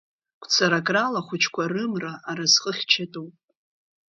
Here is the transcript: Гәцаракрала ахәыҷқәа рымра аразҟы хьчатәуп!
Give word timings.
Гәцаракрала 0.41 1.19
ахәыҷқәа 1.23 1.63
рымра 1.71 2.13
аразҟы 2.29 2.71
хьчатәуп! 2.77 3.33